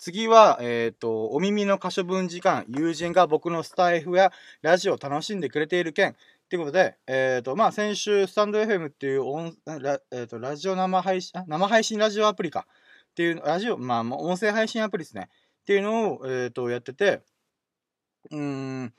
[0.00, 6.16] 次は、えっ、ー、と、お耳の可処分時間、友人が僕のスタイフやラジオを楽しんでくれている件、
[6.48, 12.66] ということで、えっ、ー、と、まあ、先週、スタンド FM っていう音ラ,、えーと、ラジオ生配信、生配信ラジオアプリか。
[13.10, 15.28] っていう、ラジオ、まあ、音声配信アプリですね。
[15.60, 17.20] っていうのを、えっ、ー、と、やってて、
[18.30, 18.94] うーん、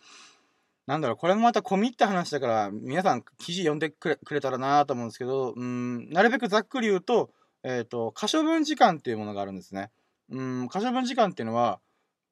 [0.85, 7.31] なんだろう、これもまた込み入った話だから、皆さん記事読んでくれくれたらなと思うんですけど、うん、なるべくざっくり言うと、
[7.63, 9.89] えっ、ー、と、可処分時間っていうものがあるんですね。
[10.31, 11.79] うん、可処分時間っていうのは、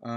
[0.01, 0.11] うん、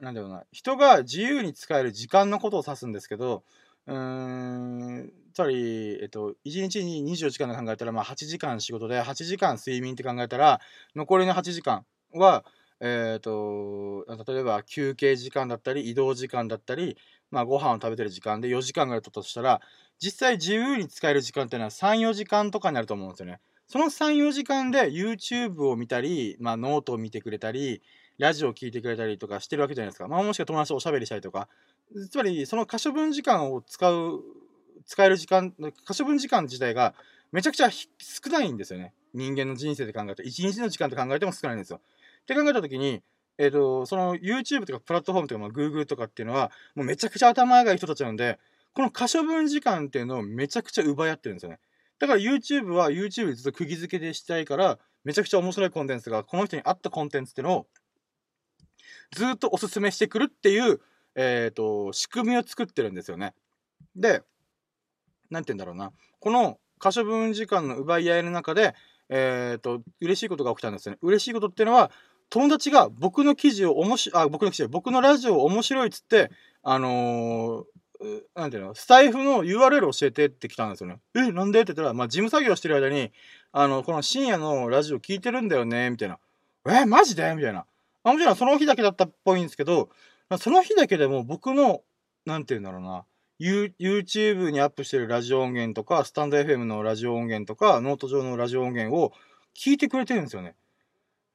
[0.00, 3.44] なんだろうな、人が自由に使える時間のことを指すんですけど、
[3.86, 10.60] うん、つまり、えっと、1日に24時間で考えたら、まあ、8時間仕事で、8時間睡眠って考えたら、
[10.94, 12.44] 残りの8時間は、
[12.80, 16.96] えっと、例えば休憩時間だったり、移動時間だったり、
[17.30, 19.60] まあ、ご飯を食べてる時間で4時間ぐらい取ったとしたら、
[19.98, 23.40] 実際自由に使える時間っていうのは3、4時間とかになると思うんですよね。
[23.68, 27.82] その3、4時間で YouTube を見たり、まあ、ノートを見てくれたり、
[28.16, 30.08] ラジオを聴いてくれたりとかしてるわけじゃないですか。
[30.08, 31.48] まあ、もしくは友達とおしゃべりしたりとか。
[32.10, 34.22] つまり、その可処分時間を使う、
[34.86, 35.52] 使える時間、
[35.84, 36.94] 可処分時間自体が
[37.30, 37.86] めちゃくちゃ少
[38.30, 38.94] ないんですよね。
[39.12, 40.22] 人間の人生で考えて。
[40.22, 41.80] 1日の時間と考えても少ないんですよ。
[42.22, 43.02] って考えたときに、
[43.36, 48.38] えっ、ー、と、その YouTube とかプラットフォームとか、まあ、Google とかっていうのは、もうめちゃくちゃ頭がいい人たちなんで、
[48.72, 51.58] この可処分時間っていうのをめちゃくちゃ奪い合ってるんですよね。
[51.98, 57.66] だから YouTube は YouTube でずっと釘付けでしたいから、めちゃくちゃ面白いコンテンツが、この人に合ったコンテンツっていうのを
[59.12, 60.80] ずっとおすすめしてくるっていう、
[61.14, 63.34] えっ、ー、と、仕組みを作ってるんですよね。
[63.96, 64.22] で、
[65.30, 65.92] なんて言うんだろうな。
[66.20, 68.74] この可処分時間の奪い合いの中で、
[69.08, 70.98] えっ、ー、と、嬉しいことが起きたんですよね。
[71.02, 71.90] 嬉しいことっていうのは、
[72.30, 76.30] 友達が僕の記事を面白い、あ、僕の記事、僕のラジオを面白いっつって、
[76.62, 77.64] あのー、
[78.34, 81.00] なんていうの、スタイフの URL 教えてって来たんですよね。
[81.14, 81.60] え、なんで？
[81.60, 83.12] って言ったら、まあ、事務作業してる間に、
[83.52, 86.18] あの、この深夜のラジオ聞いてるんだよね、みたいな。
[86.68, 87.34] え、マジで？
[87.34, 87.64] みたいな。
[88.04, 89.90] あもちろんその日だけだったっぽいんですけど、
[90.38, 91.82] その日だけでも僕の、
[92.24, 93.04] なんて言うんだろうな、
[93.40, 99.12] YouTube にアップしてるラジオ音源とか、 stand.fm のラジオ音源とか、ノート上のラジオ音源を
[99.56, 100.54] 聞いてくれてるんですよね。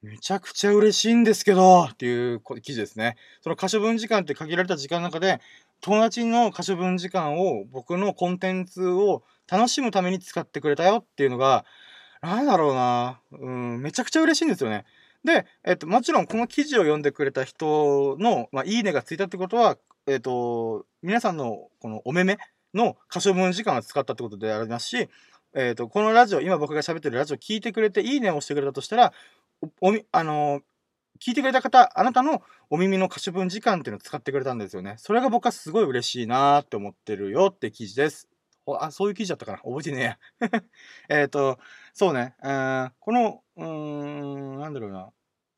[0.01, 3.15] めちゃくちゃ嬉しいんですけど、っていう記事ですね。
[3.41, 5.39] その可処分時間って限られた時間の中で、
[5.83, 9.21] 友達の可処分時間を僕のコンテンツを
[9.51, 11.65] 楽しむために使ってくれたよっていうのが、
[12.21, 14.85] なんだろうな、うん、めちゃくちゃ嬉しいんですよね。
[15.25, 19.77] で、えっと、もちろんこの記事を読んでくれた人の、まあ、いいねがついたってことは、
[20.07, 22.37] えっと、皆さんのこのお目目
[22.73, 25.09] の可処分時間を使ったってことでありますし、
[25.53, 29.13] えっと、このラジオ、今僕が喋ってるラジオ聞いてくれて、いいねをしてくれたとしたら、
[29.81, 30.61] お、おあの
[31.21, 34.95] 聞いてくれた方、あなたのお耳の可処分時間っていうのを使ってくれたんですよね。
[34.97, 38.27] それが僕はすごい嬉しいなーって思ってるよって記事です。
[38.67, 39.57] あ、そういう記事だったかな？
[39.59, 40.59] 覚えてねえや。
[41.21, 41.59] えっと、
[41.93, 42.35] そうね。
[42.41, 45.09] うん、この、うーん、なんだろうな。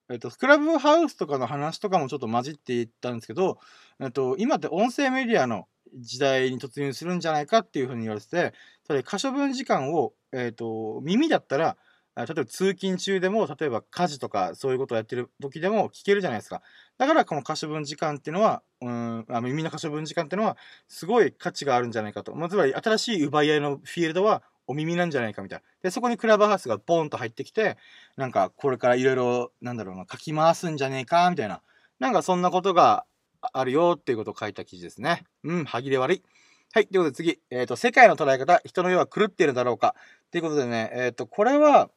[0.09, 3.57] えっと、スクラブハウスとかの話とかもちょっと混じっていったんですけど、
[3.99, 8.53] えっと、今って音声メディアの時代に突入するんじゃないかっていうふうに言われてて、
[8.85, 11.77] それ可処分時間を、えっと、耳だったら、
[12.15, 16.61] 例えば通勤中でも、例えば家事とかそういうことをやってる時でも聞けるじゃないですか。
[16.97, 22.33] だからこの可処分時間っていうのは、うん、あ耳の可処分時間っていうのは、すごい価値があるんじゃないかと。
[22.33, 25.63] まあ、つまり新しい奪い合いのフィールドはお耳なんじゃないかみたいな。
[25.83, 27.77] で、そこにクラブハウスがボーンと入ってきて、
[28.15, 31.61] なんかこれからいろいろ、なんだろうな、書き回すんじゃねえかみたいな。
[31.99, 33.05] なんかそんなことが
[33.41, 35.25] あるよっていうことを書いた記事ですね。
[35.43, 36.23] うん、歯切れ悪い。
[36.73, 36.87] はい。
[36.87, 39.95] ということで次、えっ、ー、と、世界の捉え方、人の世は狂っているだろうか。
[40.31, 41.89] ということでね、えっ、ー、と、これは、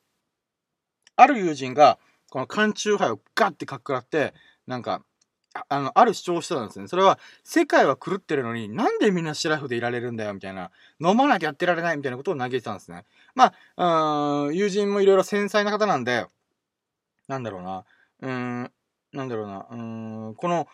[1.18, 1.98] ある友人が、
[2.30, 4.34] この缶中杯をガッてかっくらって、
[4.66, 5.02] なんか、
[5.68, 6.86] あの、ある主張をしてたんですね。
[6.86, 10.70] それは、世界は狂ってるのに、なんでみんなシラフでいられるんだよ、みたいな。
[11.00, 13.04] 飲まなきゃやってられない、みたいなことを投げてたんですね。
[13.34, 16.26] まあ、うん、友人もいろいろ繊細な方なんで、
[17.26, 17.84] なんだろうな。
[18.20, 18.72] うん、
[19.12, 19.66] なんだろうな。
[19.70, 19.76] う
[20.30, 20.68] ん、この、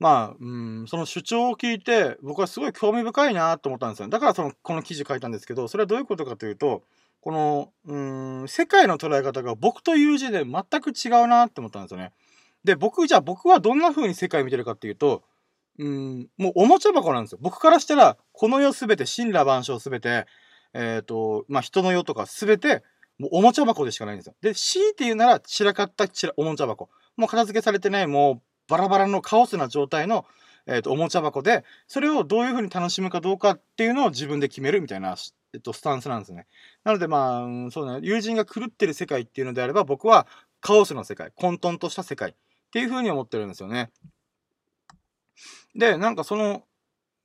[0.00, 4.08] まあ、うん、その主張を聞いて、僕はすごい興味深いなと思ったんですよ。
[4.08, 6.82] だからその、この記事書いたんですけど、それはどういうことかというと、
[7.22, 7.96] この、う
[8.44, 12.12] ん、世界の捉え方が僕という字で全く違うなって思ったんですよね。
[12.64, 15.22] で、僕、じゃあ僕はどんな風に世界見てるかっていうと、
[15.78, 17.38] うん、もうおもちゃ箱なんですよ。
[17.40, 20.26] 僕からしたら、この世すべて、神羅万象すべて、
[20.74, 22.82] えっ、ー、と、まあ、人の世とかすべて、
[23.18, 24.34] もうおもちゃ箱でしかないんですよ。
[24.40, 26.90] で、強いて言うなら、散らかったちらおもちゃ箱。
[27.16, 30.26] もう片付けされてない、もうバラバラのカオスな状態の、
[30.66, 35.16] えっ、ー、と、おもちゃ箱で、それをどういう風に楽しむかどうかっていうのを自分で決めるみたいな、
[35.54, 36.46] えっと、スタンスなんですね。
[36.84, 40.26] なので、まあ、うんそうね、友人が狂ってる世界っていうのであれば、僕は
[40.60, 42.30] カオスの世界、混沌とした世界。
[42.30, 42.34] っ
[42.72, 43.90] ていうふうに思ってるんですよね。
[45.74, 46.64] で、なんかその、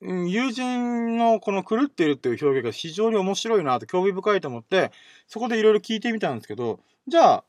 [0.01, 4.91] 友人のこの狂っているっていう表現が非常に面白いなと興味深いと思って、
[5.25, 7.43] そこでいろいろ聞いてみたんですけど、じゃあ、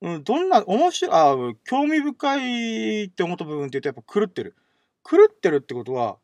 [0.00, 4.56] うん、どんな、面白い、あ、興味深いって思った部分って言うとやっぱ狂ってる。
[5.08, 6.18] 狂ってるってことは、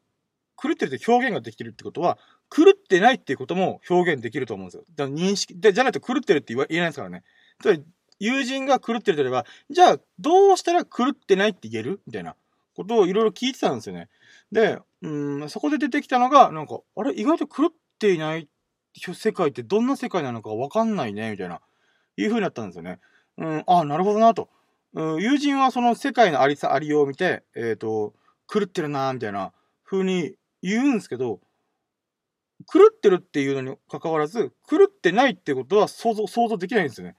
[0.60, 2.18] 狂ってるって表現ができてるってことは、
[2.50, 4.84] 狂ってないっていうことも表現できると思うんですよ。
[4.96, 7.22] だから認識、で、じゃないと狂ってるって言えないですからね。
[7.60, 7.84] つまり、
[8.20, 12.34] 友人が狂ってるとれば、じゃあ、どうしたら狂ってないって言えるみたいな
[12.74, 14.08] ことをいろいろ聞いてたんですよね。
[14.50, 17.68] で、うん、そこで出てきたのが、なんか、あれ、意外と狂っ
[17.98, 18.48] ていない
[19.14, 21.60] 世界ってどんな世界なのかわかんないね、みたいな、
[22.16, 22.98] いう風になったんですよね。
[23.36, 24.48] うん、あ、なるほどなと。
[24.94, 28.14] うん、友人はその世界のありさ、ありようを見て、えっ、ー、と、
[28.52, 29.52] 狂ってるな、みたいな
[29.84, 31.40] 風に言うんですけど、
[32.72, 37.16] 狂ってるっていうのに関わらず、狂ってないってことは想像、想像できないんですよね。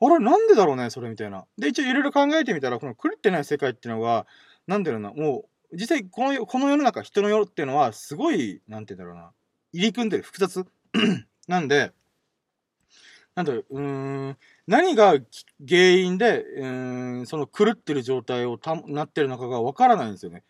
[0.00, 1.44] あれ、なんでだろうね、それみたいな。
[1.58, 4.26] で、一応いろいろ考えてみたら、この狂ってない世界っていうのが、
[4.66, 9.32] なんだろうな、もう、実際この、この世の中、人の世っていうのは、すごい、なんて言うんだろうな、
[9.72, 10.64] 入り組んでる、複雑
[11.48, 11.92] なんで、
[13.34, 15.12] なんだろう、うーん、何が
[15.66, 20.44] 原因で、うーん、その狂ってる状態をたなってるのかがわからないんですよね。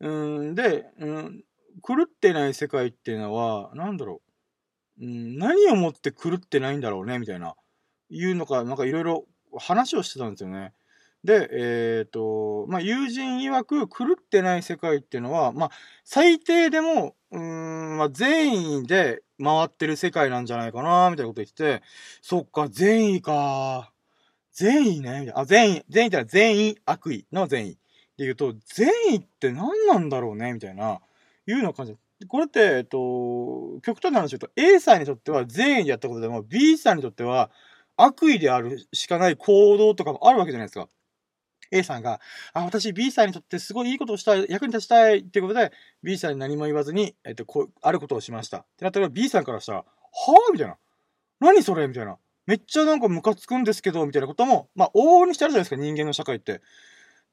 [0.00, 0.10] う
[0.52, 1.44] ん、で、うん、
[1.82, 4.22] 狂ってない世界っていうのは、なんだろ
[5.00, 7.54] う、うん、何をもって狂ってないんだろうね、みたいな、
[8.10, 9.24] いうのか、なんかいろいろ
[9.56, 10.72] 話をしてたんですよね。
[11.24, 15.70] で、えっ、ー、と、まあ、友人曰く狂ってない世界っていうのは、まあ、
[16.04, 21.82] 最低でも、うん、まあ、善意で回ってる世界なんじゃないかな、みたいなこと言ってて、
[22.22, 23.92] そっか、善意か。
[24.52, 25.32] 善意ね。
[25.34, 27.70] あ、善意、善意ってのは善意、悪意の善意。
[28.16, 31.00] で言うと、善意って何なんだろうね、みたいな、
[31.50, 31.96] いうのを感じ
[32.28, 37.50] これって、えっと、極端な話を言うと、A さんにとっては善意でやったことでも、B さんにとっては
[37.96, 40.88] 悪意であるしかない行動とかもあるわけじゃないですか。
[41.70, 42.20] A さんが、
[42.54, 45.70] あ、私 B さんにとってすごいいいことをしたい、役に立ちたいっていうことで、
[46.02, 48.58] B さんに何も言わずに、えっと、こう、あることをしました。
[48.58, 50.76] ってなったら B さんからしたら、はぁみたいな。
[51.40, 51.86] 何それ？
[51.86, 52.16] みたいな。
[52.46, 56.54] めっちゃなんかムカつくんですけど、みたいなことも、まあ、往々にしてあるじゃないですか、人間の社会って。
[56.54, 56.58] っ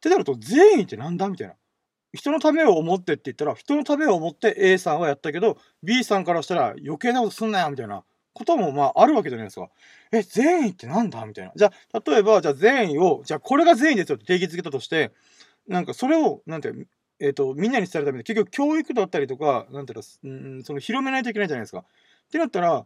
[0.01, 1.29] てなると、善意ってなんだ？
[1.29, 1.56] みたいな。
[2.15, 8.03] 人のためを思ってって言ったら、人のためを思って A さんはやったけど、B さんからしたら余計なことすんなよみたいな
[8.33, 9.69] こともまああるわけじゃないですか。
[10.12, 11.51] え、善意ってなんだみたいな。
[11.56, 15.12] じゃあ、例えば、じゃあ善意を、じゃあこれが善意ですよって定義づけたとして、
[15.67, 16.73] なんかそれを、なんて、
[17.19, 21.79] えっ、ー、と、みんなに伝えるために結局教育だったりとか、なんていうの、うん、その広めないといけないじゃないですか。
[21.79, 21.83] っ
[22.29, 22.85] てなったら、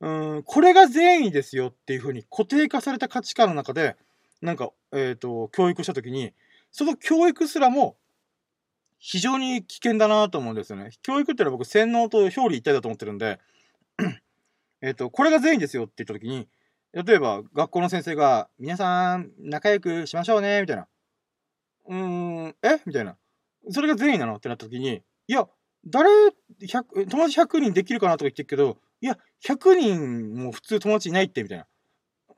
[0.00, 3.96] うん、これが善意ですよっていうふうに固定化された価値観の中で、
[4.42, 6.32] なんか、えっ、ー、と、教育したときに、
[6.72, 7.96] その教育すらも
[9.00, 10.90] 非常に危険だなと思うんですよね。
[11.02, 13.40] 教育ってのは僕、洗脳と表裏一体だと思ってるんで、
[14.82, 16.48] えっと、これが全員ですよって言った時に、
[16.92, 20.86] 例えば学校の先生が、皆さん仲良くしましょうね、みたいな。
[21.86, 21.96] うー
[22.48, 22.80] ん、え？
[22.84, 23.16] みたいな。
[23.70, 24.36] それが全員なの？
[24.36, 25.48] ってなった時に、いや、
[25.86, 26.08] 誰、
[27.08, 31.66] 友達100人できるかなとか言ってるけど、いや、100人も普通友達いないって、みたいな。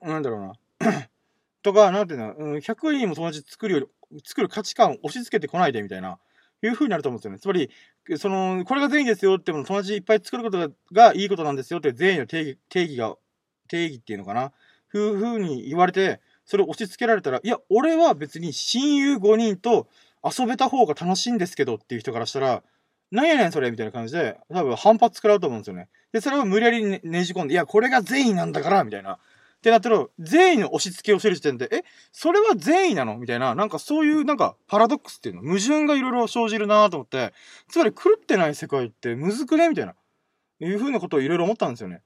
[0.00, 0.41] なんだろう
[0.87, 1.08] な。
[1.62, 3.81] とか、なんていうの、うん、100人も友達作るよ
[4.12, 6.19] り、作る価値観を押し付けてこないで、みたいな。
[6.62, 7.38] いう風になると思うんですよね。
[7.38, 7.70] つまり、
[8.19, 13.17] その、これが善意ですよっても友達いっぱい作ることがいいことなんですよって善意の定義、定義が、
[13.69, 14.53] 定義っていうのかな。
[14.88, 19.88] ふう風に言われて、それを押し付けられたら、いや、俺は別に親友5人と
[20.23, 22.62] 遊べた方が楽しいんですけどっていう人からしたら、
[23.11, 25.88] なんやねんそれみたいな感じで、多分反発食らうと思うんですよね。
[26.12, 29.19] で、それを無理やりねねじ込んで、いや、これが善意なんだからみたいな。
[29.62, 33.17] ってなったら、善意の押し付けをしてる時点で、え、それは善意なの？
[33.17, 37.32] みたいな、なんかそういうなんかパラドックスっていうの、矛盾がいろいろ生じるなと思って、
[37.69, 39.69] つまり狂ってない世界ってむずくね？
[39.69, 39.94] みたいな、
[40.58, 42.03] いうふうなことをいろいろ思ったんですよね。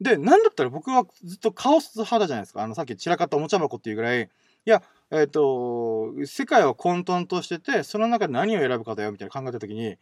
[0.00, 2.62] で、なんだったら僕はずっとカオス派じゃないですか。
[2.62, 4.26] あの、さっき散らかったおもちゃ箱っていうぐらい、い
[4.64, 4.80] や、
[5.10, 9.96] えっ、ー、と、世界は混沌としてて、その中で何を選ぶかだよ、みたいな考えたときに、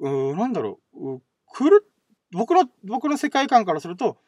[0.00, 1.22] うー、なんだろう、
[1.56, 1.80] 狂
[2.32, 4.18] 僕の、僕の世界観からすると、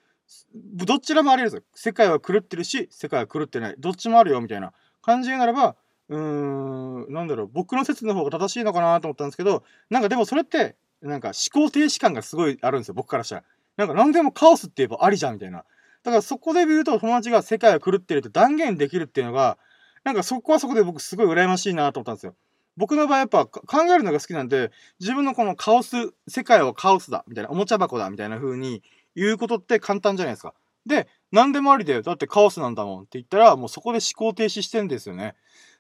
[0.55, 1.63] どちらもありですよ。
[1.75, 3.75] 世界は狂ってるし、世界は狂ってない。
[3.79, 5.77] どっちもあるよ、みたいな感じならば、
[6.09, 13.45] うーん、なんだろう、僕の説の方が正しいのかなと思ったんですけど、なんかでもそれって、なんか思考停止感がすごいあるんですよ、僕からしたら。
[13.77, 15.65] なんか何でもカオスって言えばありじゃん、みたいな。
[16.03, 19.59] だからそこで言うと友達が世界は狂ってるって断言できるっていうのが、
[20.05, 22.35] なんかそこはそこで僕すごい羨ましいなと思ったんですよ。
[22.77, 24.71] 僕の場合やっぱ考えるのが好きなんで、
[25.01, 28.83] 自分のこのカオス、世界はカオスだ、みたいな、おもちゃ箱だ、みたいな風に
[29.19, 30.55] 言うことって簡単じゃないですか。
[30.87, 32.03] で、何でもありだよ。
[32.03, 35.35] だってカオスなんだもんって言ったら、もうそこで思考停止してんですよね。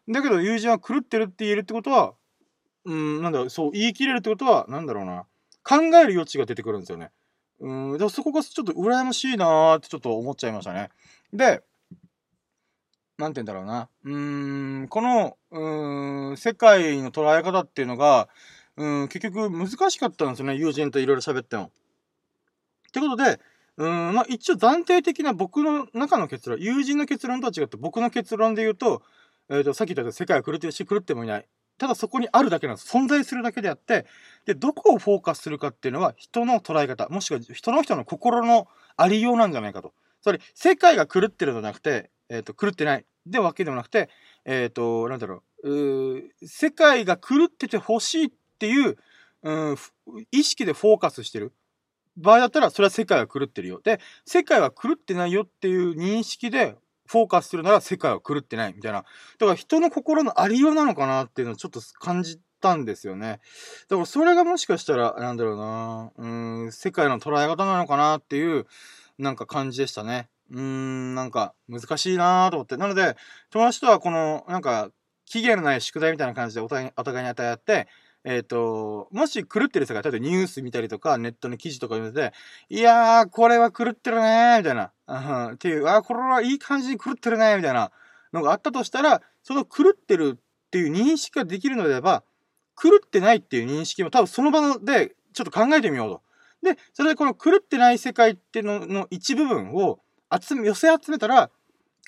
[0.08, 2.14] だけど友人は狂ってるって言えるってことは、
[2.84, 5.26] うん、なんだそう、言い切れるってことは、なんだろうな。
[5.62, 7.10] 考える余地が出てくるんですよね。
[7.60, 10.90] うん、だからそこがちょっと羨ましいなーってちょっと思っちゃいましたね。
[11.32, 11.62] で、
[13.18, 13.88] なんて言うんだろうな。
[14.04, 18.28] うーん、この、うん、世界の捉え方っていうのが、
[18.76, 20.54] うん、結局難しかったんですよね。
[20.54, 21.72] 友人といろいろ喋っても。
[22.88, 23.40] ってことで、
[23.76, 29.02] うん、まあ一応暫定的な僕の中の結論、友人の結論とは違って僕の結論で言うと、
[29.50, 31.46] えっ、と、さっき言ったように世界は狂ってるし狂ってもいない。
[31.78, 32.94] ただそこにあるだけなんです。
[32.94, 34.04] 存在するだけであって、
[34.44, 38.66] で、どこをフォーカスするかっていうのは人の捉え方、もしくは人の人の心の
[38.96, 39.94] ありようなんじゃないかと。
[40.20, 43.06] つまり、世界が狂ってるのではなくて、えっ、ー、と、狂ってない。
[43.26, 44.08] でわけでもなくて、
[44.44, 48.96] えっ、ー、と、なんだろう、う世界が狂っててほしいっていう、
[49.42, 49.76] うん、
[50.32, 51.52] 意識でフォーカスしてる。
[52.18, 53.80] 場合だったら、それは世界は狂ってるよ。
[53.82, 58.98] で、世界は狂ってないよっていう認識でフォーカスするなら世界は狂ってないみたいな。
[59.38, 63.40] だから人の心のありようなのかなっていうのをちょっと感じたんですよね。
[63.88, 66.26] だからそれがもしかしたら、なんだろうなう
[66.66, 68.66] ん、世界の捉え方なのかなっていう、
[69.18, 70.28] なんか感じでしたね。
[70.50, 72.76] うーん、なんか難しいなと思って。
[72.76, 73.16] なので、
[73.50, 74.90] 友達とはこの、なんか、
[75.24, 77.86] 期限のない宿題みたいな感じでお互いに与え合って、
[78.28, 82.34] えっ、ー、と、もし狂ってる人が、例えばニュース見たりとか、ネットの記事とか読んでて、
[82.68, 85.14] いやー、これは狂ってるねー、みたいな、う
[85.52, 87.90] ん、っていう、あー、これはいい感じに狂ってるねー、みたいな
[88.34, 92.22] のがあったとしたら、その狂ってるっていう認識ができるのであれば、
[92.80, 96.22] 狂ってないっていう認識も多分その場でちょっと考えてみようと。
[96.74, 100.00] で、それでこの狂ってない世界っていうのの一部分を
[100.38, 101.50] 集め、寄せ集めたら、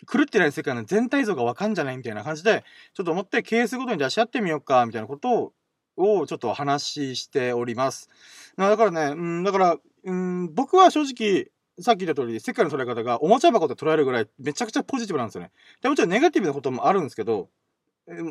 [0.07, 2.63] 狂ってない世界の全体像がわかんじゃないみたいな感じで、
[2.93, 5.53] ちょっと思ってケースごとに出し合ってみようか、みたいなことを
[6.01, 8.09] をちょっと話しております。
[8.57, 11.51] だからね、うん、だから、うん、僕は正直、
[11.83, 15.51] さっき言った通り、世界の捉え方がおもちゃ箱で捉えるぐらいめちゃくちゃポジティブなんですよね。
[15.83, 17.49] でもちろんネガティブなこともあるんですけど、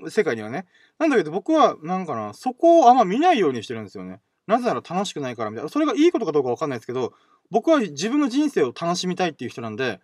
[0.10, 0.66] 世界にはね。
[0.98, 4.20] なんだけど僕は、なんかな、そこをあんま見ないようにしてるんですよね。
[4.46, 5.70] なぜなら楽しくないからみたいな。
[5.70, 7.14] それがいいことかどうかわかんないですけど、
[7.50, 10.00] 僕は自分の人生を楽しみたいっていう人なんで、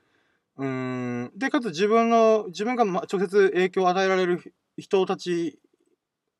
[0.57, 1.31] うん。
[1.35, 5.59] で、かつ自分の、自分が直接影響を与えられる人たち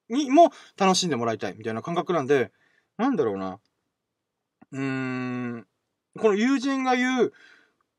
[0.10, 2.52] にも楽しんでもらいたいみたいな感覚なんで、
[2.98, 3.60] なんだろうな。
[4.72, 5.68] うーん、
[6.20, 7.34] この友人が言う、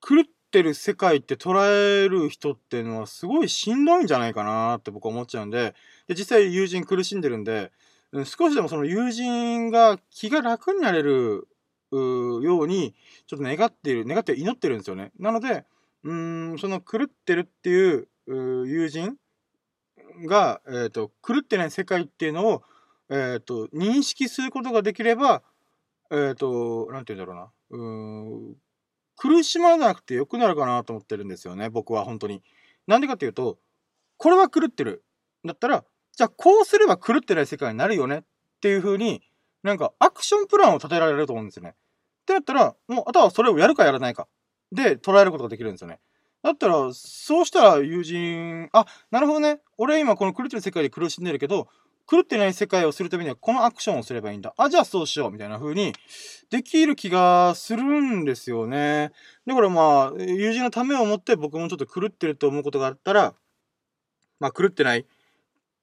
[0.06, 5.74] 狂ってる世界って捉える人っていうのはすごいしんどいんじゃないかなって僕は思っちゃうんで、
[6.06, 7.72] で実際友人苦しんでるんで、
[8.24, 11.48] 少しでもその友人が気が楽になれる
[11.92, 12.94] ように、
[13.26, 15.12] ちょっと願っている、願って祈ってるんですよね。
[15.18, 15.64] なので、
[16.04, 19.16] うーん、その狂ってるっていう友人
[20.24, 22.62] が、えっ、ー、と、狂ってない世界っていうのを、
[23.10, 25.42] えっ、ー、と、認識することができれば、
[26.10, 27.52] えっ、ー、と、なんて言うんだろうな。
[27.70, 28.56] うん、
[29.16, 32.42] 苦しまなくてよくなるかなと思ってるんですよね、僕は本当に。
[32.86, 33.58] なんでかっていうと、
[34.16, 35.04] これは狂ってる。
[35.44, 38.22] だったら、じゃあこうすれば狂ってない世界になるよねっ
[38.60, 39.22] ていう風に、
[39.62, 41.70] なんかアクションプランを立てられると思うんですよね。
[41.70, 41.72] っ
[42.26, 44.28] てなったら、もうあとはそれをやるかやらないか。
[44.72, 46.00] で、捉えることができるんですよね。
[46.46, 49.60] だったら、そうしたら友人、あ、なるほどね。
[49.78, 51.68] 俺今この狂ってる世界で苦しんでるけど、
[52.08, 54.54] 狂ってない世界をするためにはこのアクションをすればいいんだ。
[54.56, 55.32] あ、じゃあそうしよう。
[55.32, 55.92] みたいな風に
[56.50, 59.10] できる気がするんですよね。
[59.44, 63.34] だからまあ、友人のためを思って僕もちょっと狂ってると思うことがあったら、
[64.38, 65.04] まあ狂ってない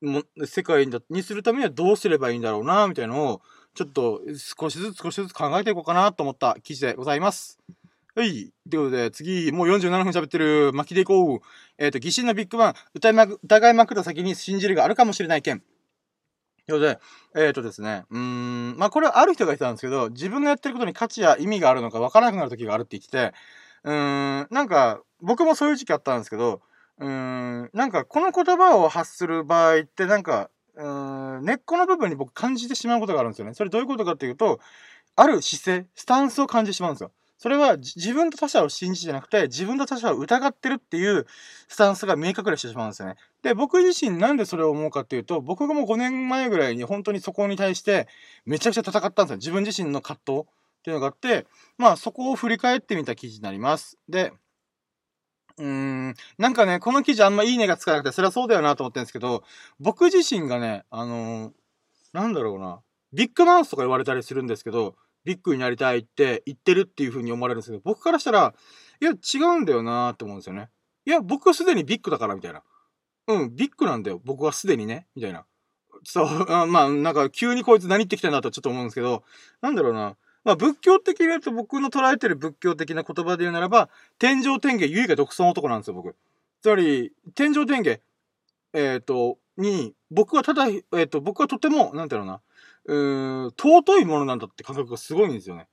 [0.01, 3.41] も世界にするためにはどうすればいいんだろうな、みたいなのを、
[3.75, 7.59] ちょっと少しずつ少しずつ考えていこうかなと思った記事でございます。
[8.15, 8.53] はい。
[8.69, 11.39] ということで、次、もう47分喋ってる、巻きでいこう。
[11.79, 15.61] えっ、ー、と、疑心のビッグバン、疑いまく、疑いまくった先に信じるがあるかもしれない件。
[15.61, 16.99] ということで、
[17.35, 23.33] えっ、ー、とですね、うーん、まあこれはある人が言ってたんですけど、自分がやってることに価値や意味があるのか分からなくなる時があるって言ってて、
[23.83, 26.61] うーん、なんか、僕もそういう時期あったんですけど、
[26.99, 33.55] うーん、なんかこの言葉を発する場合ってなんか、うーん、根っこの部分に僕感じてしまうことがあるんですよね。
[33.55, 34.59] それどういうことかっていうと、
[35.15, 37.11] ある姿勢、スタンスを感じてしまうんですよ。
[37.43, 41.27] それは自分と他者を信じじゃなくて、自分と他者を疑ってるっていう
[41.67, 43.15] スタンスが明確にしてしまうんですよね。
[43.41, 48.07] で、僕自身なんでそれを思うかっていうと、僕がもう5年前ぐらいに本当にそこに対して
[48.45, 49.37] めちゃくちゃ戦ったんですよ。
[49.39, 50.45] 自分自身の葛藤っ
[50.83, 51.45] ていうのがあって、
[51.77, 53.97] まあそこを振り返ってみた記事になります。
[54.07, 54.31] で、
[55.57, 59.43] うーん、なんかね、この記事あんまいいねがつかなくて、それはそうだよなと思ってるんですけど、
[59.81, 61.51] 僕自身がね、あのー、
[62.13, 62.79] なんだろうな、
[63.11, 68.53] ビッグマウスとか言われたりするんですけど、ビッグになりたいって言ってるっていう風に思われるんですけど、僕からしたら、
[69.01, 70.69] いや、違うんだよなーって思うんですよね。
[71.05, 72.63] いや、僕はすでにビッグだからみたいな。
[73.27, 74.21] うん、ビッグなんだよ。
[74.23, 75.07] 僕はすでにね。
[75.15, 75.45] みたいな。
[76.03, 79.23] そう、あまあ、なんか急にこいつ何言ってきたんだとちょっと思うんですけど、
[79.61, 80.15] なんだろうな。
[80.43, 83.89] まあ、仏教的に言うと僕の捉えてる仏教的な言葉で言うならば、
[84.19, 86.15] 天上天下、唯我独尊男なんですよ、僕。
[86.61, 87.99] つまり、天上天下、え
[88.73, 92.41] っ、ー、と、に、僕はただ、えっ、ー、と、僕はとても、なんていうな、
[92.85, 95.67] うーん、尊いものなんだって感覚がすごいんですよね。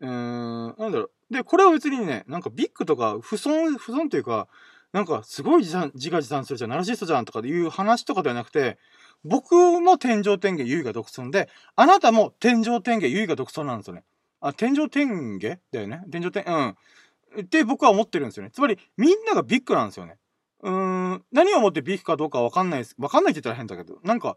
[0.00, 1.10] うーん、なんだろう。
[1.30, 4.48] で、これは別にね、なんかビッグとか、不損、不損というか、
[4.92, 8.78] なんかすごい自自画自賛するじゃん、ナルシストじゃんとかいう話とかではなくて、
[9.24, 14.04] 僕も天上天下優位が独尊で、あなたも天上天下優位が独尊なんですよね。
[14.40, 16.04] あ、天井天下だよね。
[16.10, 17.42] 天井天、うん。
[17.42, 18.50] って僕は思ってるんですよね。
[18.52, 20.16] つまり、みんながビッグなんですよね。
[20.64, 20.72] うー
[21.16, 22.96] ん、何をもってビッグかどうかわかんないです。
[22.98, 24.36] わかんないって言ったら変だけど、なんか、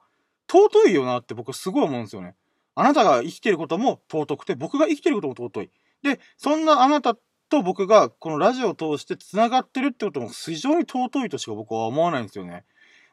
[0.51, 2.35] 尊いよなって僕すごい思うんですよね。
[2.75, 5.71] あなたが生きてることも尊くて、僕が生きてることも尊い。
[6.03, 7.15] で、そんなあなた
[7.49, 12.65] と僕がこのラジオを通して繋がってるってことも非常に尊いとしか僕は思わないんですよね。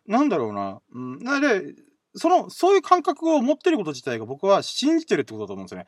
[0.07, 0.81] なんだろうな。
[0.93, 1.19] うん。
[1.21, 1.75] なので、
[2.17, 5.87] その、そういう感覚を持ってること自体が僕は信じてるってことだと思うんですよね。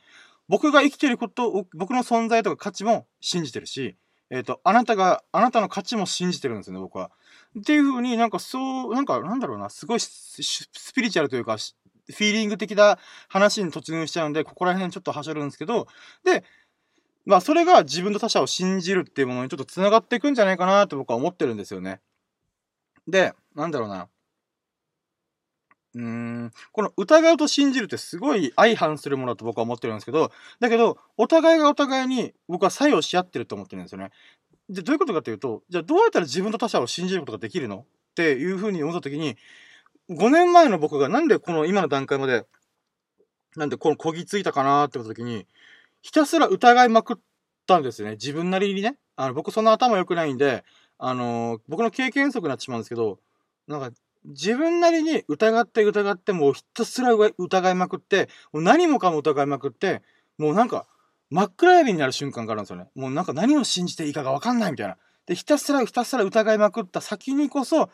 [0.48, 3.96] 僕が生きてることを、僕の存在とか価値も信じてるし、
[4.30, 7.10] えっ、ー、と、あなたが、あなたの価値も信じてるんですよね、僕は。
[7.58, 15.86] っていう風になんかそう、なんかなんだろうな、すごいスピリチュアルというか、フィーリング的な話に突入しちゃうんで、ここら辺ちょっとはしょるんですけど、
[16.24, 16.44] で、
[17.24, 22.00] まあそれが自分と他者を信じるっていうものにちょっと繋がっていくんじゃないかなと僕は思ってるんですよね。
[23.08, 24.08] で、なんだろうな。
[25.96, 34.10] うーん、この疑うと信じるってすごい相反するものだと僕は思ってるんですけど、だけど、お互いがお互いに僕は作用し合ってると思ってるんですよね。
[34.68, 37.78] で、どういうことかというと、じゃあどうやったら自分と他者を信じることができるの？
[37.78, 39.36] っていうふうに思ったときに、
[40.10, 42.44] 5年前の僕がなんでこの今の段階まで、
[43.56, 45.46] なんでこのこぎついたかなって思ったときに、
[46.02, 47.16] ひたすら疑いまくっ
[47.66, 48.14] たんですよね。
[48.14, 48.96] 自分なりにね。
[49.16, 50.62] あの、僕そんな頭良くないんで、
[50.98, 53.18] あのー、僕の経験則になってしまうんですけど、
[53.66, 53.90] なんか、
[54.26, 60.02] 自分なりに疑って疑って、もうひたすら疑いまくって、もう何もかも疑いまくって、
[60.38, 60.86] もうなんか、
[61.30, 62.88] 真っ暗闇になる瞬間があるんですよね。
[62.94, 64.96] もうなんか何を信じていいかがわかんないみたいな。
[65.26, 67.90] で、ひたすらひたすら疑いまくった先にこそ、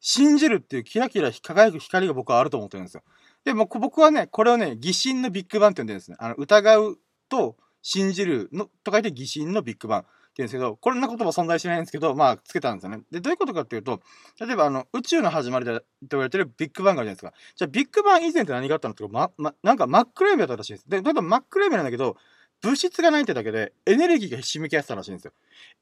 [0.00, 3.02] 信じるっていうキラキラ輝く光が僕はあると思ってるんですよ。
[3.44, 6.16] で、も僕はね、これをね、疑心のビッグバンって呼んでるんですね。
[6.20, 6.98] あの、疑う
[7.30, 10.04] と信じるの、と書いて疑心のビッグバン。
[10.34, 13.02] って言うんですけど、これな言葉存在しないんですけど、まあ、つけたんですよね。
[13.12, 14.00] で、どういうことかっていうと、
[14.40, 17.54] 例えば、あの、宇宙の始まりで、と言われてるビッグバンがあるじゃないですか。
[17.54, 20.90] じゃあ、ビッグバン以前って何があったのってま、ま、なんか真っ暗闇だったらしいです。
[20.90, 22.16] で、例えば真っ暗闇なんだけど、
[22.62, 25.32] 物質がないってだけで、エネルギーがひしめき合ってたらしいんですよ。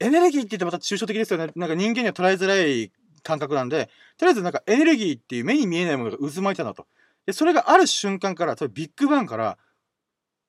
[0.00, 1.50] エネルギーって言ってまた抽象的ですよね。
[1.56, 2.92] なんか人間には捉えづらい
[3.22, 6.86] 感覚なんで、とりあえずなんかエネルギーっていう目に見えないものが渦巻いてたんだと。
[7.26, 9.58] で、それがある瞬間から、それビッグバンから、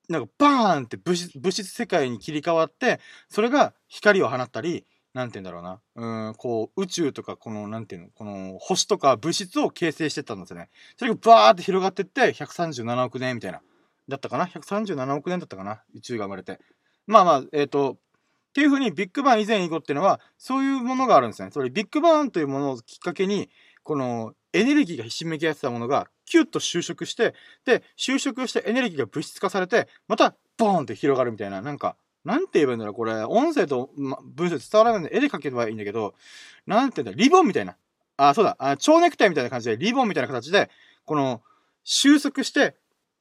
[0.09, 6.27] なんかバーンって物質物質世界に切り替わって、それが光を放ったり、なんて言うんだろうな。
[6.27, 10.69] うん、こう、宇宙とか、この、なんていうの、この、星とか物質を形成してたんですよね。
[10.97, 13.61] それがバーって広がってって、137億年みたいな。
[14.07, 15.83] だったかな ?137 億年だったかな？
[15.95, 16.59] 宇宙が生まれて。
[17.05, 17.97] まあまあ、えっ、ー、と、っ
[18.53, 21.51] ていうふうにビッグバン以前以後っていうのは、そういうものがあるんですね。
[21.51, 23.49] それビッグバンというものをきっかけに、
[23.83, 27.33] このエネルギーがひしめき合ってたものが、キュッと収縮して、
[27.65, 36.13] で、収縮してエネルギーが物質化されて、また、ボーンって広がるみたいな、なんか、なんて言えばいいんだろうこれ、音声と、ま、文章伝わらないんで絵で描けばいいんだけど、
[36.65, 37.75] なんて言うんだリボンみたいな。
[38.17, 38.55] あ、そうだ。
[38.59, 40.69] あ蝶ネクタイみたいな感じで、リボンみたいな形で、
[41.05, 41.41] この、
[41.83, 42.75] 収束して、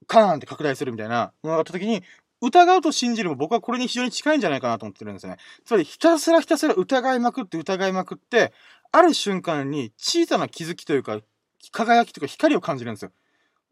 [0.06, 2.02] カーンって拡大するみたいなものがあった時に、
[2.40, 5.36] 疑うと信じるも僕はこれに非常に近いんじゃないかなと思ってるんですね。
[5.64, 8.52] つまりひたすらひたすら疑いまくって疑いまくって、
[8.90, 11.20] ある瞬間に小さな気づきというか、
[11.70, 13.12] 輝きというか光を感じるんですよ。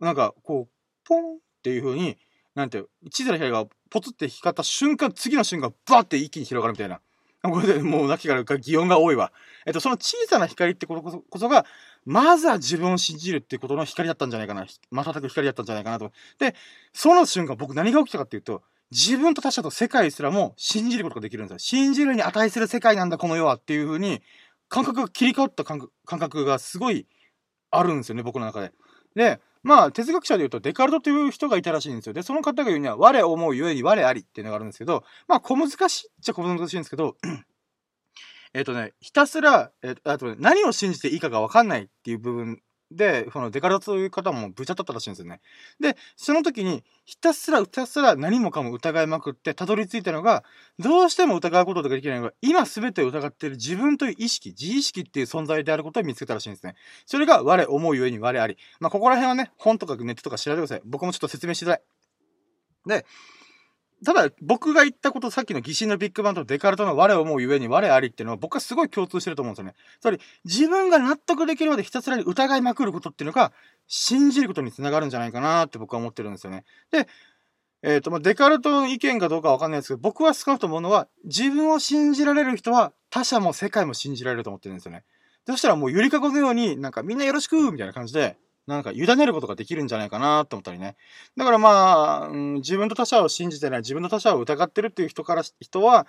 [0.00, 2.16] なんか、こう、ポンっていう風に、
[2.55, 7.00] なんて、小さな光がポツって光った瞬間、次の瞬間、バーって一気に広がるみたいな。
[7.42, 9.33] これでもう、なきから擬音が多いわ。
[9.66, 11.64] えっと、その小さな光ってことこそが、
[12.05, 14.66] まずは自分を信じるっていうことの光だったんじゃないかな。
[14.90, 16.12] 瞬く光だったんじゃないかなと。
[16.38, 16.55] で、
[16.92, 21.59] その瞬間、僕何が起きたかっていうと、自分と他者と世界すらも信じることができるんですよ。
[21.59, 24.20] 信じるに値する世界なんだ、この世はっていう風に、
[24.68, 27.07] 感覚が切り替わった感覚がすごい
[27.71, 28.73] あるんですよね、僕の中で。
[29.15, 32.13] で、まあ、哲学者で言うと、デカルトという人がいたらしいんですよ。
[32.13, 37.17] で、その方が言うには、我思うゆえに我ありっていうのがあるんですけど、まあ、小難しいっちゃ小難しいんですけど、
[38.55, 45.40] えっとね、ひたすら、えっと、あと、ね、何を信じていいかがわかんないっていう部分で、そのデカルトという方もぶちゃったらしいんですよね。
[45.79, 50.42] で、その時に、ひたすらひたすら何もかも疑いまくって、たどり着いたのが、
[50.79, 56.74] どうしても疑うことができないのが、今全てを疑っている自分という意識、自意識っていう存在であることを見つけたらしいんですね。
[57.07, 58.57] それが我思うゆえに我あり。
[58.81, 60.83] まあ、ここら辺はね、本とかネットとか調べてください。
[60.85, 61.83] 僕もちょっと説明しづらい。
[62.87, 63.07] で、
[64.05, 69.75] ただ、僕が言ったこと、さっきの疑心のビッグバンとデカルトの我を思うゆえに我ありっていうのは僕はすごい共通してると思うんですよね。
[70.01, 73.53] つまり、自分が納得できるまでひたすらに疑いまくることっていうのが、
[73.87, 76.65] 信じることにつながるんじゃないかなって僕は思ってるんですよね。
[76.91, 77.09] で、
[77.83, 85.05] えっ、ー、と、まあ、デカルトの意見かどうかわかんないですけど、僕は少なくと思うのは、自分を信じられる人は他者も世界も信じられると思ってるんですよね。
[85.47, 90.96] そしたらもうゆりかごのように、なんかみんなよろしくみたいな感じで、なんか委ねることができるんじゃないかなと思ったりね。
[91.37, 96.07] だからまあ、うん、自分と他者を信じてない、自分の他者を疑ってるっていう人から、人は、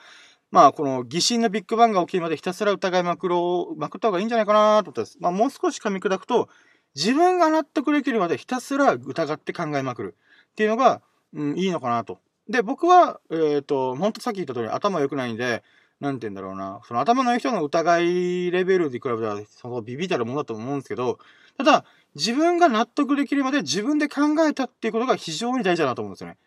[0.52, 5.18] まあ、この疑心のビッグバンが起きるまでひたすら疑いまくろう、まくった方がいいんじゃないかなと思ったんです。
[5.20, 6.50] まあ、もう少し噛み砕くと、
[6.96, 10.16] 自分が納得できるまでひたすら疑って考えまくる
[10.52, 11.02] っていうのが、
[11.34, 12.20] うん、いいのかなと
[12.52, 15.64] で、僕は、えっ、ー、と、ほんとさっき言った通り頭良くないんで、
[16.00, 21.20] なんて言うんだろうな、その頭のいい人の疑いレベルで比べたら、そのビビたるものだと思うんですけど、
[21.58, 21.86] ただ、
[22.16, 26.38] 自分が納得できるまで自分で考えたっていうことが非常に大事だなと思うんですよね。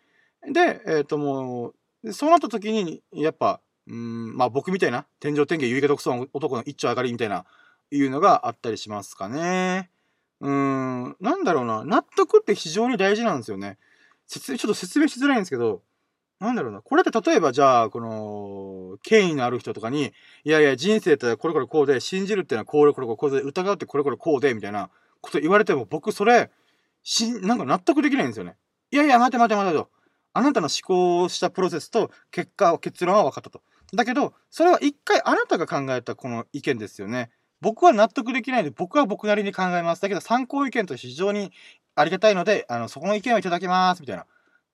[0.53, 1.73] で、えっ、ー、とも
[2.03, 7.45] う、そうなった時に、やっぱ、うん、まあ僕みたいな、天井天下、結花独尊男の一丁上がりみたいな、
[7.91, 9.89] いうのがあったりしますかね。
[10.41, 13.77] うん、なんだろうな、納得って非常に大事なんですよね。
[14.27, 15.81] 説明、ちょっと説明しづらいんですけど、
[16.39, 24.89] なんだろうな、これって例えばじゃあ、この、権威のある人とかに、いやいや、人生ってこれこれこうで、信じるっていうのはこれこれこうで、疑うってこれこれこうで、みたいな
[25.25, 26.51] こと言われても、僕それ、
[27.03, 28.55] し、なんか納得できないんですよね。
[28.91, 29.89] いやいや、待て待て待てと。
[30.33, 33.61] あなたの思考したプロセスと結果、結論は分かったと。
[33.93, 37.29] だけど、それは一回あなたが考えたこの意見ですよね。
[37.61, 40.01] 僕は納得できないので、僕は僕なりに考えます。
[40.01, 41.51] だけど、参考意見として非常に
[41.95, 44.25] ありがたいので、あの、そこの意見をいただきます、みたいな。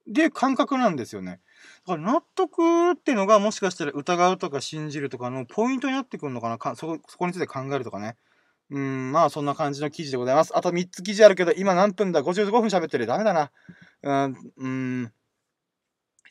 [0.08, 1.40] で、感覚なんですよね。
[1.86, 8.16] だから納得っていうのが、もしかしたら疑うとか信じるとかのポイントになってくるのかなかそこ、そこについて考えるとかね。
[8.72, 10.58] うん、まあそんな感じの記事でございます。
[10.58, 13.06] あと3つ記事あるけど、今何分だ ?55 分喋ってる。
[13.06, 13.52] ダメだな。
[14.02, 15.14] うん、うん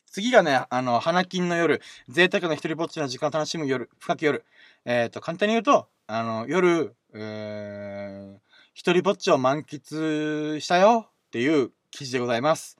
[0.07, 4.43] 次がね、あの、花金の夜、贅沢な一人ぼっちの時間を楽しむ夜、深き夜。
[4.83, 8.39] えっ、ー、と、簡単に言うと、あの、夜、えー、
[8.73, 12.77] 一人ぼっちを満喫したよっていう記事でございます。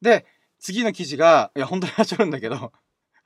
[0.00, 0.26] で、
[0.58, 2.72] 次の記事が、いや、本当に話しるんだけど、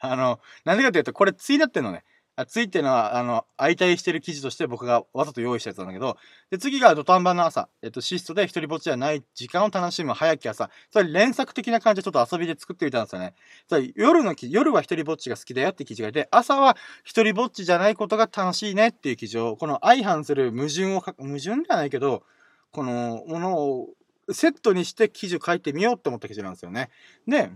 [0.00, 2.04] あの、なんでかっていうと、これ対になってんのね。
[2.38, 6.18] あついっていうのは、あの、相対してる記事として僕がわざと用意したやつなんだけど、
[6.50, 10.70] で、次が土壇場の朝、えっと、シストで一人ぼっちじゃない時間を楽しむ早き朝。
[10.90, 13.34] それ連作的な感じでちょっと遊びで作ってみたんですよね。
[13.68, 22.22] それ夜の記、夜は一人ぼっちが好きだよって記事がいて、朝は一人ぼっちじゃないことが楽しいねっていう記事を、この相反する矛盾を、矛盾ではないけど、
[22.70, 23.88] このものを
[24.30, 26.90] セットにして記事を書いてみようって思った記事なんですよね。
[27.26, 27.50] で、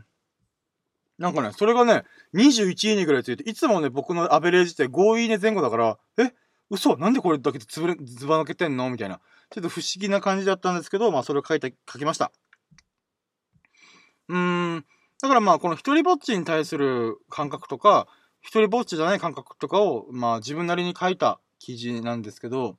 [1.20, 2.04] なんかね、それがね、
[2.34, 6.32] 21いいねぐらいついて、いつもね、僕のアベレージって5いいね前後だから、え
[6.70, 6.96] 嘘？
[6.96, 8.88] なんでこれだけでつぶれ、ずば抜けてんの？
[8.88, 9.20] みたいな。
[9.50, 12.32] ちょっと不思議な感じだったんですけど、まあそれを書いて、書きました。
[14.28, 14.84] うーん。
[15.20, 18.08] だからまあこの一人ぼっちに対する感覚とか、
[18.40, 22.78] 一人ぼっちじゃない感覚とかを、まあ自分なりに書いた記事なんですけど、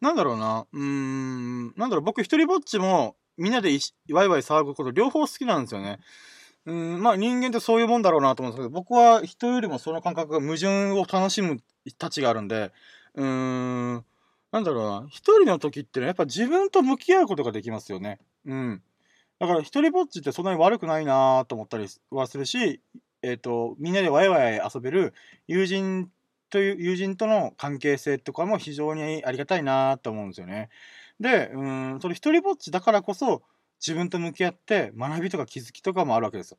[0.00, 3.70] なんだろうな、うーん、なんだろう、僕一人ぼっちもみんなで
[4.10, 6.00] ワイワイ騒ぐこと両方好きなんですよね。
[6.66, 11.60] うん、まあ人間ってそういうもんだろうなと思うんですけど、僕は人よりもその感覚が矛盾を楽しむ
[11.96, 12.72] たちがあるんで、
[13.14, 14.04] うーん、
[14.50, 18.18] なんだろうな、一人の時ってのはやっぱ自分と向き合うことができますよね。
[18.44, 18.82] うん。
[19.38, 22.80] だから一人ぼっちってそんなに悪くないなと思ったりはするし、
[23.22, 25.14] えっ、ー、と、みんなでワイワイ遊べる
[25.46, 26.10] 友人
[26.50, 30.68] という、友人との関係性とかも非常にありがたいなと思うんですよね。
[31.20, 33.42] で、うん、それ一人ぼっちだからこそ、
[33.84, 36.58] 自分と向き合って学びとか気づきとかもあるわけですよ。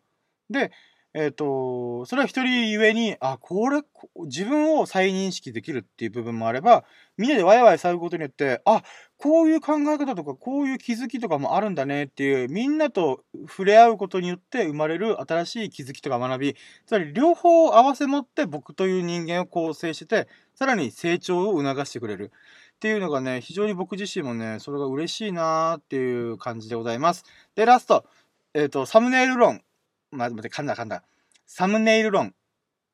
[0.50, 0.72] で、
[1.14, 3.82] えっ、ー、と、それは一人ゆえに、あ、これ、
[4.26, 6.84] 自分を再認識できるっていう部分もあれば、
[7.18, 8.84] みんなでワイワイ騒ぐことによって、あ、
[9.18, 22.32] こういう考え方とか、こういう気づきとかもあるんだねっていう、みんなと触れ合うことによって生まれる新しい気づきとか学び、つまり両方を合わせ持って僕という人間を構成してて、さらに成長を促してくれる。
[22.78, 27.26] っていうのがね、非常に僕自身もね、それが嬉しいなーっていう感じでございます。
[27.56, 28.06] で、ラスト。
[28.54, 29.64] えっ、ー、と、サムネイル論。
[30.12, 31.04] ま、待って、噛んだ噛んだ。
[31.48, 32.36] サムネイル論。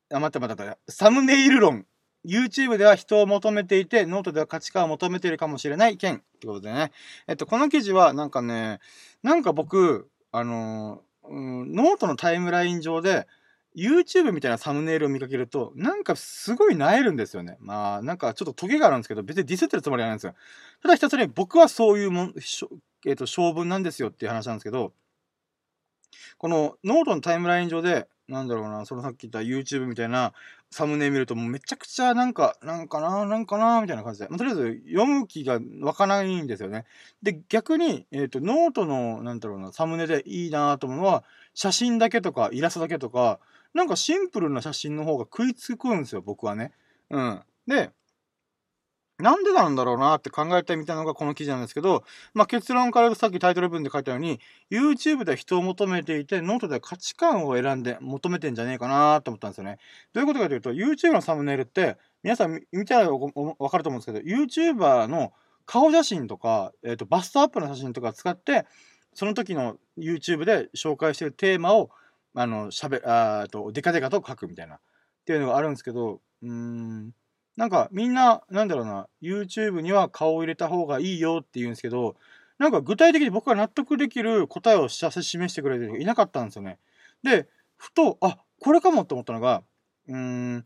[0.10, 0.91] あ、待って待って待って。
[0.91, 1.86] サムネイル論。
[2.26, 6.93] YouTube では人を求めていて、ノートでは価値観を求めているかもしれない件ってことでね。
[7.28, 8.80] えっと、この記事はなんかね、
[9.22, 13.28] なんか僕、あのー、うん、ノートのタイムライン上で、
[13.76, 17.58] YouTube みたいなサムネイルを見かけると、なんかすごい萎えるんですよね。
[17.60, 20.36] まあ、なんかちょっとトゲがあるんですけど、別にディスってるつもりはないんですよ。
[20.82, 22.34] ただひたすらに僕はそういうもん、
[23.06, 24.94] えっ、ー、と、性分なんですよっていう話なんですけど、
[26.38, 30.34] このノートのタイムライン上で、なんだろうな、そのさっき言った YouTube みたいな
[30.72, 36.86] サムネ見るともうめちゃくちゃなんか、なんかな、なんかな、みたいな感じで、まあ、とりあえず読む気が湧かないんですよね。
[37.22, 43.39] で、逆に、えっ、ー、と、ノートの、なんだろうな、サムネでいいなと思うのは、写真だけとかイラストだけとか、
[43.74, 46.72] なんかシンプルな写真の方が食いつくんですよ、僕はね。
[47.10, 47.42] うん。
[47.68, 47.92] で、
[49.20, 54.39] なんでなんだろうなって考えてみたのがこの記事なんですけど、まあ、結論からさっきタイトル文で書いたように、
[54.72, 59.78] YouTube で人を求めていて、ノートで価値観を選んで求めてんじゃねえかなと思ったんですよね。
[60.13, 63.20] どういうことかというと、YouTube のサムネイルって、皆さん見たらわ
[63.70, 65.32] かると思うんですけど、YouTuber の
[65.66, 68.66] 顔写真とか、えっ、ー、と、バストアップの写真とか使って、
[69.15, 71.89] その時の YouTube で紹介してるテーマを、
[72.36, 74.80] あの、喋、あと、デカデカと書くみたいな、っ
[75.26, 77.12] ていうのがあるんですけど、うーん、
[77.56, 82.15] なんかみんな、なんだろうな、YouTube には顔を入れた方がいいよって言うんですけど、
[82.58, 86.80] なんか具体的に僕が納得できる答えを示してくれる人がいなかったんですよね。
[87.23, 87.47] で、
[87.78, 89.63] ふと、あ、これかもって思ったのが、
[90.08, 90.63] うーん、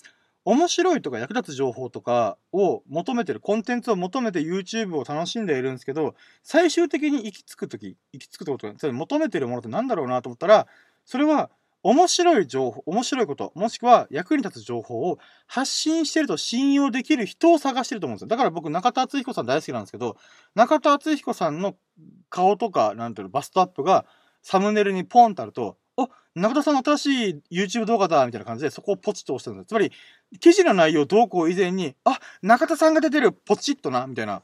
[0.47, 10.67] 面白いとか役立つ情報とかを求めてる、コンテンツを求めて YouTube を楽しんでいるんですけど、最終的に行き着くとき、行き着くってことが、つまり求めてるものって何だろうなと思ったら、
[11.03, 11.49] それは
[11.83, 18.27] 面白い情報、面白いこと、もしくは役に立つ情報を発信してると信用できる人を探してると思うんですよ。
[18.29, 20.15] だから僕、中田敦彦さん大好きなんですけど、
[20.55, 21.75] 中田敦彦さんの
[22.29, 24.05] 顔とか、なんていうの、バストアップが
[24.41, 29.69] サムネイルにポンとあると、お中田さんの新しい YouTube 動画だみたいな感じでそこをポチッと押してるんです。
[29.69, 29.91] つまり、
[30.39, 34.43] 記事の内容どうこう以前に、あ中田さんが出てるポチッとなみたいな。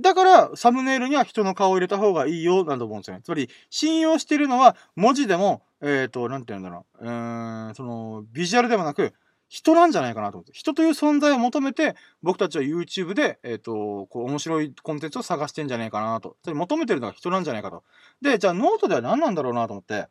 [0.00, 3.22] だから、サムネイルには人の顔を入れた方がいいよ、なんて思うんですよね。
[3.22, 7.04] つまり、信用してるのは、文字でも、えっ、ー、と、なんて言うんだろう。
[7.04, 9.14] うーん、その、ビジュアルでもなく、
[9.48, 10.52] 人なんじゃないかなと思って。
[10.52, 16.36] 人という存在を求めて、僕たちは YouTube で、えっ、ー、と、こう、面白いコンテンツを探してんじゃないかなと。
[16.42, 17.84] それ求めてるのが人なんじゃないかと。
[18.20, 20.08] で、じゃあノートでは何なんだろうなと思って。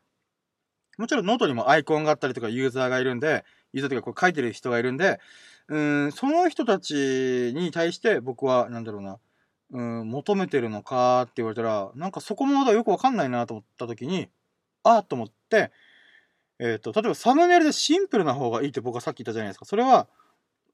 [0.98, 5.20] もちろんノートにもアイコンがあったりとかユーザーがいるんで、ユーザーというかこう書いてる人がいるんで、
[5.70, 9.20] うん、その人たちに対して僕は、なんだろうな、
[9.72, 14.30] うん、求めてるのかって言われたら、なんかそこもまだよくわかんないなと思った時に、
[14.84, 15.72] ああと思って、
[16.60, 19.66] えっ、ー、と、例えばサムネイルでシンプルな方がいいって僕はさっき言ったじゃないですか。
[19.66, 20.08] それは、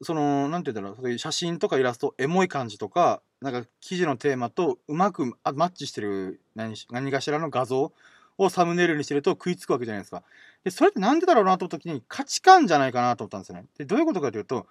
[0.02, 7.92] その、なんて言うんだろう、写真とかイラスト、エモい感じとか、なんか記事のテーマとうまくマッチしてる何何かしらの画像
[8.38, 10.24] をサムネイルにしてると食いつくわけじゃないですか。
[10.64, 13.66] で、それってなんでだろうなと思った時に価値観じゃないかなと思ったんですよね。
[13.78, 14.68] で、どういうことかというと、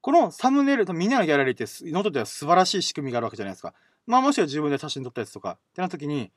[0.00, 3.72] このサムネイルとみんなのギャラリーって、ノートでは素晴らしい仕組みがあるわけじゃないですか。
[4.06, 6.30] まあもしくは自分で写真撮ったやつとか、ってなった時に、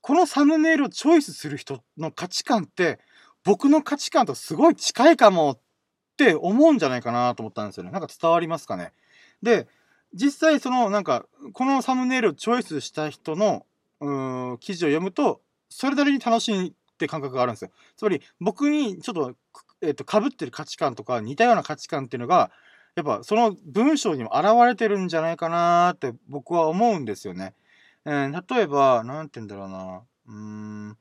[0.00, 2.98] このサムネイルをチョイスする人の価値観って、
[3.44, 5.58] 僕の価値観とすごい近いかもっ
[6.16, 7.90] て思うんじゃないかなと思ったんですよね。
[7.90, 8.92] なんか伝わりますかね。
[9.42, 9.68] で、
[10.14, 13.66] 実際そのなんか、このサムネイルをチョイスした人の、
[14.00, 15.41] うん記事を読むと、
[15.72, 17.70] それなりに楽しいって感覚があるんですよ。
[17.96, 19.34] つまり、僕にちょっと、
[19.80, 22.50] えっ、ー、と、被ってる価値観とか似たような価値観っていうのが、
[22.94, 27.54] やっぱその文章にも現れてるんじゃないかなって僕は思うんですよね。
[28.04, 30.02] えー、例えば、なんて言うんだろうな。
[30.26, 30.34] うー
[30.92, 30.98] ん。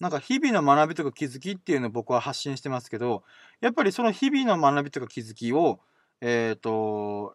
[0.00, 3.24] なんか日々の学びとか気づきっていうのを僕は発信してますけど、
[3.60, 5.80] やっぱりその日々の学びとか気づきを、
[6.20, 7.34] えっ、ー、と、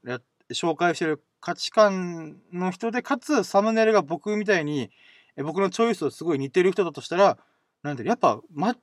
[0.51, 4.91] 紹介してる価値観の人で、かつサムネイルが僕みたいに、
[5.37, 7.37] 僕のチョイスとすごい似てる人だとしたら、
[7.81, 8.75] なんで、やっぱ、ま、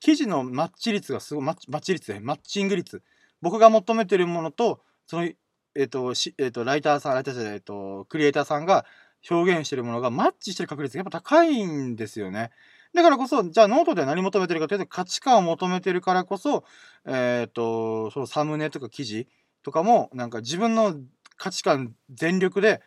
[0.00, 3.02] 記事のマッチ率がすごい、マッチ率ね、マッチング率。
[3.42, 5.34] 僕が求めてるものと、その、え
[5.82, 8.86] っ、ー、と、しえっ、ー、と、ライターさん、ライターじゃない、えっ、ー、と、クリエイターさんが
[9.30, 12.50] 表現してるものがマッチしてる確率がやっぱ高いんですよね。
[12.94, 16.64] だからこそ、じゃあノートでは何求めてるかというと、価値観を求めてるからこそ、
[17.06, 19.28] えっ、と、そのサムネとか記事
[19.62, 20.94] とかも、なんか自分の
[21.36, 22.80] 価値観全力で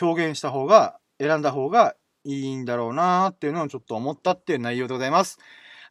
[0.00, 5.38] 表現した方が、選んだ方がいいんだろうなーっていうのをちょっと思ったっていう内容でございます。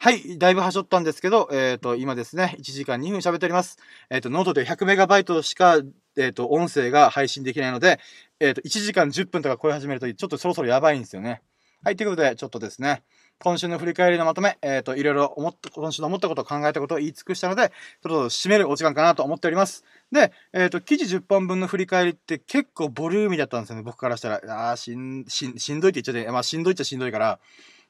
[0.01, 3.77] はい、だいぶはしょったんですけど、えっ、ー、と、今ですね、1時間2分喋っております。
[4.09, 7.99] えっ、ー、と、ノートで 100MB しか、えっ、ー、と、音声が配信できないので、
[8.39, 11.41] えっ、と、1時間10分とか超え始めると、ちょっとそろそろやばいんですよね。
[11.81, 13.03] はい、ということで、ちょっとですね、
[13.39, 19.85] 今週の振り返りのまとめ、えっ、と、いろいろ思った、今週の思ったことを、考えたことを言い尽くしたので、ちょっと締めるお時間かなと思っております。
[20.11, 24.67] で、えっ、と、記事10本分の振り返りって結構ボリューミーだったんですよね、僕からしたら。
[24.67, 27.39] ああ、しん、しん、しんどいって言っちゃって、まあ、しんどいっちゃしんどいから。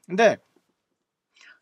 [0.08, 0.40] で、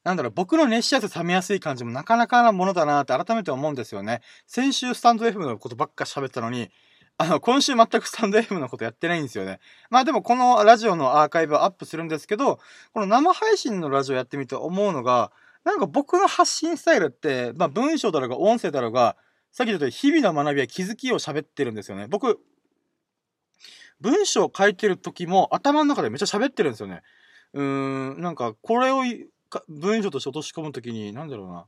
[0.04, 4.20] なんだろう、僕の熱しやす冷めやすい感じもなかなかなものだなって改めて思うんですよね。
[4.46, 6.70] 先週スタンド FM のことばっか喋ったのに、
[7.20, 9.58] あの、今週全くスタンド FM のことやってないんですよね。
[9.90, 12.60] まあでもこのラジオのアーカイブはアップするんですけど、
[12.94, 15.32] この生配信のラジオやってみて思うのが、
[15.64, 19.16] なんか僕の発信スタイルって、まあ文章だろうが音声だろうが、
[19.50, 22.06] さっき言ったように日々の学びや気づきを喋ってるんですよね。
[22.06, 22.38] 僕、
[24.00, 27.02] 文章を書いてる時も頭の中でめっちゃ喋ってるんですよね。
[27.52, 29.02] うーん、なんかこれを
[29.68, 31.66] 文章として落とし込むときに、なんだろうな。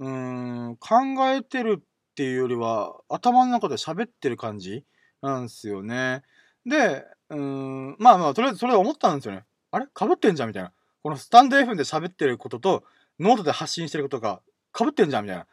[0.00, 1.84] うーん、考えてる
[2.18, 4.84] っていうよりは、頭の中で喋ってる感じ
[5.22, 6.22] なんですよね。
[6.66, 9.44] で、うん、まあまあ、とりあえずそれ思ったんですよね。
[9.70, 9.86] あれ？
[9.96, 10.72] 被ってんじゃんみたいな。
[11.04, 12.82] このスタンド F で喋ってることと、
[13.20, 14.40] ノートで発信してることが
[14.76, 15.46] 被ってんじゃんみたいな。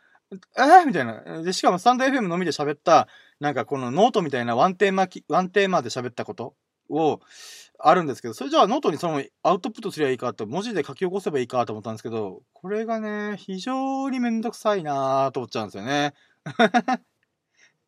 [0.57, 1.43] えー、みたいな。
[1.43, 3.07] で、しかもスタンド FM のみで喋った、
[3.39, 6.55] なんかこのノートみたいなワンテーマ、ワンテーマで喋ったこと
[6.89, 7.19] を、
[7.77, 16.15] あるんですけど、それじゃあノートにそのアウトプットすればいいかと、文字で書き起こせばいいかと思ったんですけど、これがね、非常にめんどくさいなと思っちゃうんですよね。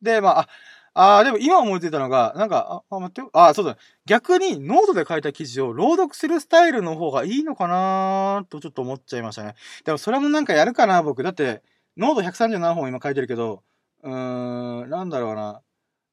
[0.02, 0.48] で、まあ、
[0.94, 3.30] あ、あでも今思いついたのが、なんか、あ、あ待ってよ。
[3.32, 3.76] あ、そうだ。
[4.04, 9.54] 逆にノートで書いた記事を朗読するスタイルの方がいいのかなとちょっと思っちゃいましたね。
[9.84, 11.22] でもそれもなんかやるかな、僕。
[11.22, 11.62] だって、
[11.96, 13.62] ノート137本今書いてるけど、
[14.02, 15.62] うーん、なんだろうな。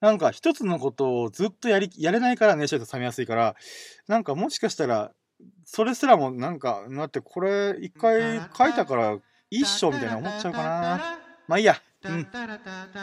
[0.01, 3.55] なんか一つのことをずっとやり、やれないから熱してると冷めやすいから、
[4.07, 5.11] なんかもしかしたら、
[5.63, 9.17] それすらもなんか、だってこれ一回書いたから
[9.49, 11.19] 一緒みたいな思っちゃうかな。
[11.47, 11.81] まあいいや。
[12.07, 12.27] うん。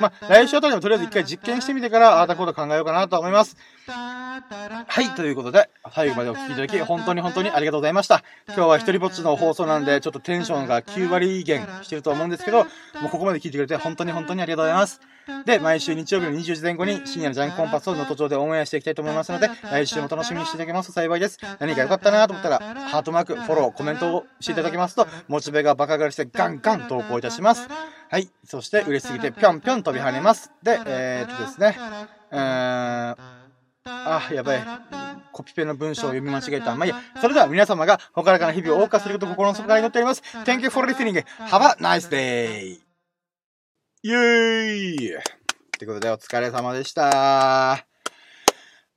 [0.01, 3.57] まあ、来週あたりもとりあえず一回実験してみてから、ああたこと考えようかなと思います。
[3.87, 8.23] はい、ということで、最後までお聴きいただき、本当に本当にありがとうございました。
[8.47, 12.65] 今日は一人ぼっちの放送なんで、ちょっとテンションが9割減してると思うんですけど、も
[13.07, 15.01] うここまで聞いてくれて本当に本当にありがとうございます。
[15.45, 21.39] で、毎週日曜日の20時前後に深夜のジャンコンパスを能登町でオンエアしていきたいと思いますので、来週も楽しみにしていただけますと幸いです。
[21.59, 27.69] 何か良かったなと思ったら、ハートマーク、フォロー、コメントをしていただけますと、モチベがバカ上がりしてガンガン投稿いたします。
[28.11, 28.29] はい。
[28.45, 30.53] そして、嬉しすぎてぴょんぴょん飛び跳ねます。
[30.63, 31.77] で、えー、っとですね、
[32.31, 33.42] うーん、
[33.85, 34.65] あ、やばい。
[35.33, 36.77] コピペの文章を読み間違えた。
[36.77, 37.01] まあいいや。
[37.21, 40.23] それでは皆様がほからかな日々を謳歌することを心の底から祈っております。
[40.45, 41.25] Thank you for listening.
[41.49, 42.79] Have a nice day.
[44.05, 44.75] イェー
[45.13, 45.21] イっ
[45.79, 47.05] てことでお疲れ様でした。
[47.05, 47.85] は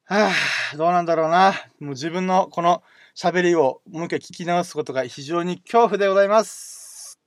[0.08, 1.54] ぁ、どうなんだろうな。
[1.80, 2.84] もう自分のこの
[3.16, 7.20] 喋りをもう一回聞き直すことが非常に恐怖でございます。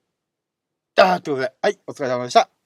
[0.96, 2.57] あー、ということで、はい、お疲れ様でした。